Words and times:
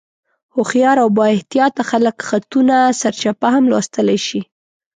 هوښیار 0.55 0.97
او 1.03 1.09
بااحتیاطه 1.17 1.83
خلک 1.91 2.15
خطونه 2.29 2.75
سرچپه 3.01 3.47
هم 3.55 3.63
لوستلی 3.71 4.17
شي. 4.27 4.41